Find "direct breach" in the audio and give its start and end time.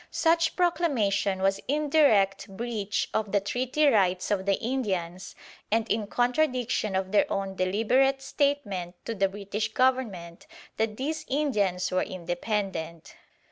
1.87-3.07